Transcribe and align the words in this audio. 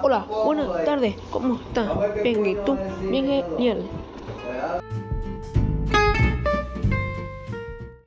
Hola, 0.00 0.34
buenas 0.42 0.82
tardes, 0.82 1.22
¿cómo 1.28 1.60
estás? 1.60 1.94
Bien, 2.22 2.44
¿y 2.46 2.56
tú? 2.56 2.84
Bien, 3.06 3.28
eh, 3.28 3.44
genial. 3.56 3.94